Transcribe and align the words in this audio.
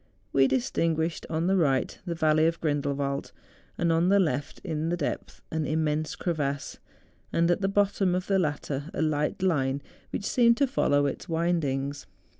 We 0.33 0.47
distinguished, 0.47 1.27
on 1.29 1.45
the 1.45 1.55
right, 1.57 1.95
the 2.07 2.15
Valley 2.15 2.47
of 2.47 2.59
Grrindel 2.59 2.95
wald; 2.95 3.31
on 3.77 4.09
the 4.09 4.19
left, 4.19 4.57
in 4.63 4.89
the 4.89 4.97
depth, 4.97 5.43
an 5.51 5.67
immense 5.67 6.15
cre¬ 6.15 6.33
vasse, 6.33 6.79
and 7.31 7.51
at 7.51 7.61
the 7.61 7.67
bottom 7.67 8.15
of 8.15 8.25
the 8.25 8.39
latter 8.39 8.89
a 8.95 9.01
light 9.03 9.43
line 9.43 9.79
which 10.09 10.25
seemed 10.25 10.57
to 10.57 10.65
follow 10.65 11.05
its 11.05 11.29
windings. 11.29 12.07